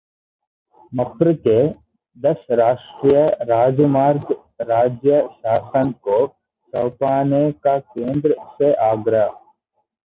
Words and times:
मप्र 0.91 1.33
के 1.47 1.57
दस 2.17 2.45
राष्ट्रीय 2.51 3.25
राजमार्ग 3.49 4.33
राज्य 4.61 5.21
शासन 5.37 5.91
को 6.03 6.25
सौंपने 6.73 7.51
का 7.63 7.77
केन्द्र 7.79 8.35
से 8.53 8.73
आग्रह 8.85 9.29